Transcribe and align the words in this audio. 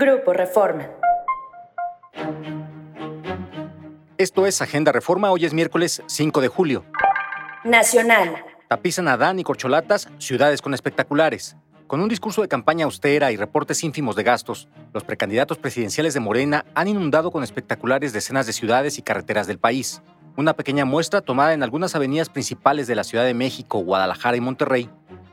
Grupo 0.00 0.32
Reforma. 0.32 0.88
Esto 4.16 4.46
es 4.46 4.62
Agenda 4.62 4.92
Reforma, 4.92 5.32
hoy 5.32 5.44
es 5.44 5.52
miércoles 5.52 6.04
5 6.06 6.40
de 6.40 6.46
julio. 6.46 6.84
Nacional. 7.64 8.36
Tapizan 8.68 9.08
Adán 9.08 9.40
y 9.40 9.42
corcholatas, 9.42 10.08
ciudades 10.18 10.62
con 10.62 10.72
espectaculares. 10.72 11.56
Con 11.88 12.00
un 12.00 12.08
discurso 12.08 12.42
de 12.42 12.48
campaña 12.48 12.84
austera 12.84 13.32
y 13.32 13.36
reportes 13.36 13.82
ínfimos 13.82 14.14
de 14.14 14.22
gastos, 14.22 14.68
los 14.94 15.02
precandidatos 15.02 15.58
presidenciales 15.58 16.14
de 16.14 16.20
Morena 16.20 16.64
han 16.76 16.86
inundado 16.86 17.32
con 17.32 17.42
espectaculares 17.42 18.12
decenas 18.12 18.46
de 18.46 18.52
ciudades 18.52 18.98
y 18.98 19.02
carreteras 19.02 19.48
del 19.48 19.58
país. 19.58 20.00
Una 20.36 20.54
pequeña 20.54 20.84
muestra 20.84 21.22
tomada 21.22 21.54
en 21.54 21.64
algunas 21.64 21.96
avenidas 21.96 22.28
principales 22.28 22.86
de 22.86 22.94
la 22.94 23.02
Ciudad 23.02 23.24
de 23.24 23.34
México, 23.34 23.80
Guadalajara 23.80 24.36
y 24.36 24.40
Monterrey 24.40 24.88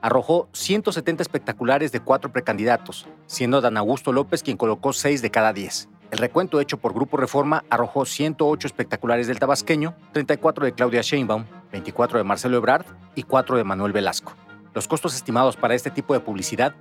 arrojó 0.05 0.47
170 0.51 1.23
espectaculares 1.23 1.91
de 1.91 1.99
cuatro 1.99 2.31
precandidatos, 2.31 3.07
siendo 3.25 3.59
Dan 3.59 3.75
Augusto 3.75 4.13
López 4.13 4.43
quien 4.43 4.55
colocó 4.55 4.93
6 4.93 5.23
de 5.23 5.31
cada 5.31 5.51
10. 5.51 5.89
El 6.11 6.19
recuento 6.19 6.59
hecho 6.59 6.77
por 6.77 6.93
Grupo 6.93 7.17
Reforma 7.17 7.63
arrojó 7.71 8.05
108 8.05 8.67
espectaculares 8.67 9.25
del 9.25 9.39
tabasqueño, 9.39 9.95
34 10.11 10.65
de 10.65 10.73
Claudia 10.73 11.01
Sheinbaum, 11.01 11.45
24 11.71 12.19
de 12.19 12.23
Marcelo 12.23 12.57
Ebrard 12.57 12.85
y 13.15 13.23
4 13.23 13.57
de 13.57 13.63
Manuel 13.63 13.93
Velasco. 13.93 14.33
Los 14.75 14.87
costos 14.87 15.15
estimados 15.15 15.57
para 15.57 15.73
este 15.73 15.89
tipo 15.89 16.13
de 16.13 16.19
publicidad 16.19 16.75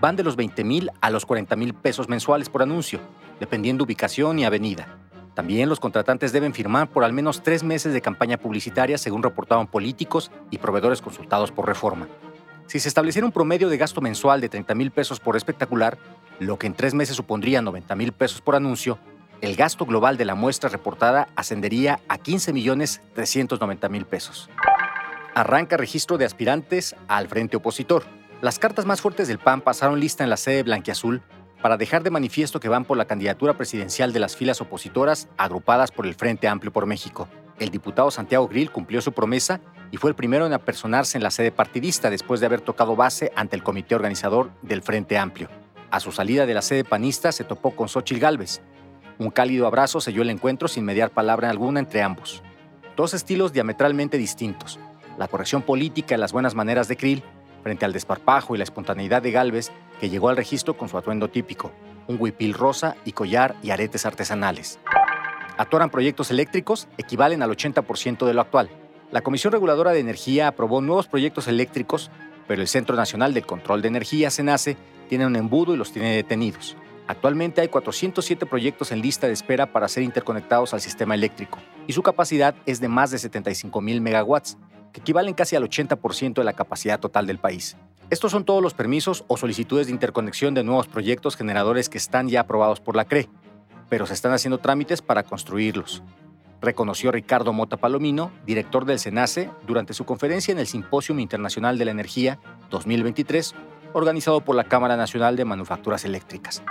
van 0.00 0.14
de 0.14 0.22
los 0.22 0.36
20 0.36 0.62
mil 0.62 0.92
a 1.00 1.10
los 1.10 1.26
40 1.26 1.56
mil 1.56 1.74
pesos 1.74 2.08
mensuales 2.08 2.48
por 2.48 2.62
anuncio, 2.62 3.00
dependiendo 3.40 3.82
ubicación 3.82 4.38
y 4.38 4.44
avenida. 4.44 4.86
También 5.34 5.68
los 5.68 5.80
contratantes 5.80 6.32
deben 6.32 6.54
firmar 6.54 6.90
por 6.90 7.02
al 7.02 7.12
menos 7.12 7.42
tres 7.42 7.64
meses 7.64 7.92
de 7.92 8.00
campaña 8.00 8.38
publicitaria, 8.38 8.98
según 8.98 9.24
reportaban 9.24 9.66
políticos 9.66 10.30
y 10.50 10.58
proveedores 10.58 11.02
consultados 11.02 11.50
por 11.50 11.66
Reforma. 11.66 12.06
Si 12.68 12.78
se 12.78 12.88
estableciera 12.88 13.26
un 13.26 13.32
promedio 13.32 13.68
de 13.68 13.76
gasto 13.76 14.00
mensual 14.00 14.40
de 14.40 14.48
30 14.48 14.74
mil 14.76 14.92
pesos 14.92 15.18
por 15.18 15.36
espectacular, 15.36 15.98
lo 16.38 16.58
que 16.58 16.68
en 16.68 16.74
tres 16.74 16.94
meses 16.94 17.16
supondría 17.16 17.60
90 17.60 17.96
mil 17.96 18.12
pesos 18.12 18.40
por 18.40 18.54
anuncio, 18.54 18.98
el 19.40 19.56
gasto 19.56 19.84
global 19.84 20.16
de 20.16 20.24
la 20.24 20.36
muestra 20.36 20.68
reportada 20.68 21.28
ascendería 21.34 22.00
a 22.08 22.18
15 22.18 22.52
millones 22.52 23.00
390 23.14 23.88
mil 23.88 24.04
pesos 24.04 24.48
arranca 25.38 25.76
registro 25.76 26.18
de 26.18 26.24
aspirantes 26.24 26.96
al 27.06 27.28
frente 27.28 27.56
opositor. 27.56 28.04
Las 28.40 28.58
cartas 28.58 28.86
más 28.86 29.00
fuertes 29.00 29.28
del 29.28 29.38
PAN 29.38 29.60
pasaron 29.60 30.00
lista 30.00 30.24
en 30.24 30.30
la 30.30 30.36
sede 30.36 30.62
blanquiazul 30.62 31.22
para 31.62 31.76
dejar 31.76 32.02
de 32.02 32.10
manifiesto 32.10 32.60
que 32.60 32.68
van 32.68 32.84
por 32.84 32.96
la 32.96 33.06
candidatura 33.06 33.56
presidencial 33.56 34.12
de 34.12 34.20
las 34.20 34.36
filas 34.36 34.60
opositoras 34.60 35.28
agrupadas 35.36 35.90
por 35.90 36.06
el 36.06 36.14
Frente 36.14 36.48
Amplio 36.48 36.72
por 36.72 36.86
México. 36.86 37.28
El 37.58 37.70
diputado 37.70 38.10
Santiago 38.10 38.48
Grill 38.48 38.70
cumplió 38.70 39.00
su 39.00 39.12
promesa 39.12 39.60
y 39.90 39.96
fue 39.96 40.10
el 40.10 40.16
primero 40.16 40.46
en 40.46 40.52
apersonarse 40.52 41.18
en 41.18 41.22
la 41.22 41.30
sede 41.30 41.52
partidista 41.52 42.10
después 42.10 42.40
de 42.40 42.46
haber 42.46 42.60
tocado 42.60 42.96
base 42.96 43.32
ante 43.34 43.56
el 43.56 43.62
comité 43.62 43.94
organizador 43.94 44.50
del 44.62 44.82
Frente 44.82 45.18
Amplio. 45.18 45.48
A 45.90 46.00
su 46.00 46.12
salida 46.12 46.46
de 46.46 46.54
la 46.54 46.62
sede 46.62 46.84
panista 46.84 47.32
se 47.32 47.44
topó 47.44 47.74
con 47.74 47.88
Xochitl 47.88 48.20
Gálvez. 48.20 48.60
Un 49.18 49.30
cálido 49.30 49.66
abrazo 49.66 50.00
selló 50.00 50.22
el 50.22 50.30
encuentro 50.30 50.68
sin 50.68 50.84
mediar 50.84 51.10
palabra 51.10 51.50
alguna 51.50 51.80
entre 51.80 52.02
ambos. 52.02 52.42
Dos 52.96 53.14
estilos 53.14 53.52
diametralmente 53.52 54.18
distintos, 54.18 54.78
la 55.16 55.28
corrección 55.28 55.62
política 55.62 56.14
y 56.14 56.18
las 56.18 56.32
buenas 56.32 56.54
maneras 56.54 56.88
de 56.88 56.96
Krill 56.96 57.22
frente 57.62 57.84
al 57.84 57.92
desparpajo 57.92 58.54
y 58.54 58.58
la 58.58 58.64
espontaneidad 58.64 59.22
de 59.22 59.32
Galvez, 59.32 59.70
que 60.00 60.08
llegó 60.08 60.28
al 60.28 60.36
registro 60.36 60.76
con 60.76 60.88
su 60.88 60.96
atuendo 60.96 61.28
típico, 61.28 61.72
un 62.06 62.16
huipil 62.18 62.54
rosa 62.54 62.96
y 63.04 63.12
collar 63.12 63.56
y 63.62 63.70
aretes 63.70 64.06
artesanales. 64.06 64.78
Atoran 65.56 65.90
proyectos 65.90 66.30
eléctricos 66.30 66.86
equivalen 66.98 67.42
al 67.42 67.50
80% 67.50 68.26
de 68.26 68.34
lo 68.34 68.40
actual. 68.40 68.70
La 69.10 69.22
Comisión 69.22 69.54
Reguladora 69.54 69.92
de 69.92 70.00
Energía 70.00 70.48
aprobó 70.48 70.82
nuevos 70.82 71.08
proyectos 71.08 71.48
eléctricos, 71.48 72.10
pero 72.46 72.60
el 72.60 72.68
Centro 72.68 72.94
Nacional 72.94 73.32
del 73.32 73.46
Control 73.46 73.80
de 73.80 73.88
Energía, 73.88 74.30
CENACE, 74.30 74.76
tiene 75.08 75.24
un 75.24 75.34
embudo 75.34 75.72
y 75.72 75.78
los 75.78 75.92
tiene 75.92 76.14
detenidos. 76.14 76.76
Actualmente 77.06 77.62
hay 77.62 77.68
407 77.68 78.44
proyectos 78.44 78.92
en 78.92 79.00
lista 79.00 79.26
de 79.26 79.32
espera 79.32 79.72
para 79.72 79.88
ser 79.88 80.02
interconectados 80.02 80.74
al 80.74 80.82
sistema 80.82 81.14
eléctrico, 81.14 81.58
y 81.86 81.94
su 81.94 82.02
capacidad 82.02 82.54
es 82.66 82.80
de 82.80 82.88
más 82.88 83.10
de 83.10 83.18
75 83.18 83.80
mil 83.80 84.02
megawatts, 84.02 84.58
que 84.92 85.00
equivalen 85.00 85.32
casi 85.32 85.56
al 85.56 85.64
80% 85.64 86.34
de 86.34 86.44
la 86.44 86.52
capacidad 86.52 87.00
total 87.00 87.26
del 87.26 87.38
país. 87.38 87.78
Estos 88.10 88.30
son 88.30 88.44
todos 88.44 88.62
los 88.62 88.74
permisos 88.74 89.24
o 89.26 89.38
solicitudes 89.38 89.86
de 89.86 89.94
interconexión 89.94 90.52
de 90.52 90.64
nuevos 90.64 90.86
proyectos 90.86 91.34
generadores 91.34 91.88
que 91.88 91.96
están 91.96 92.28
ya 92.28 92.40
aprobados 92.40 92.80
por 92.80 92.94
la 92.94 93.06
CRE, 93.06 93.30
pero 93.88 94.04
se 94.04 94.12
están 94.12 94.32
haciendo 94.32 94.58
trámites 94.58 95.00
para 95.00 95.22
construirlos. 95.22 96.02
Reconoció 96.60 97.12
Ricardo 97.12 97.52
Mota 97.52 97.76
Palomino, 97.76 98.32
director 98.44 98.84
del 98.84 98.98
SENACE, 98.98 99.50
durante 99.66 99.94
su 99.94 100.04
conferencia 100.04 100.52
en 100.52 100.58
el 100.58 100.66
Simposium 100.66 101.20
Internacional 101.20 101.78
de 101.78 101.84
la 101.84 101.92
Energía 101.92 102.40
2023, 102.70 103.54
organizado 103.92 104.40
por 104.40 104.56
la 104.56 104.64
Cámara 104.64 104.96
Nacional 104.96 105.36
de 105.36 105.44
Manufacturas 105.44 106.04
Eléctricas. 106.04 106.62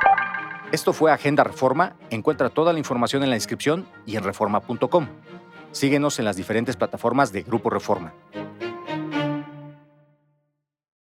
Esto 0.72 0.92
fue 0.92 1.12
Agenda 1.12 1.46
Reforma. 1.46 1.96
Encuentra 2.09 2.50
toda 2.50 2.74
la 2.74 2.80
información 2.80 3.24
en 3.24 3.30
la 3.30 3.38
inscripción 3.38 3.88
y 4.06 4.18
en 4.18 4.24
reforma.com. 4.24 5.08
Síguenos 5.72 6.19
en 6.19 6.25
las 6.25 6.36
diferentes 6.36 6.75
plataformas 6.75 7.31
de 7.31 7.44
Grupo 7.44 7.69
Reforma. 7.69 8.14